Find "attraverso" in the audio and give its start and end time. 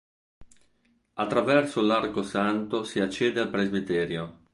1.13-1.79